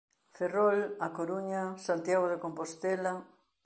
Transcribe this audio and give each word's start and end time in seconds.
Ferrol, 0.37 0.79
A 1.05 1.07
Coruña, 1.17 1.63
Santiago 1.87 2.25
de 2.29 2.41
Compostela 2.45 3.13